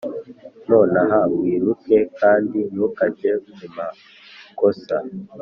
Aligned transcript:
"nonaha 0.69 1.19
wiruke, 1.37 1.97
kandi 2.19 2.59
ntukajye 2.73 3.31
mu 3.45 3.55
makosa. 3.75 4.95